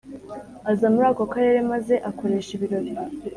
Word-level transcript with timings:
Aza 0.71 0.85
muri 0.93 1.05
ako 1.11 1.23
karere 1.33 1.59
maze 1.71 1.93
akoresha 2.09 2.49
ibirori 2.55 2.91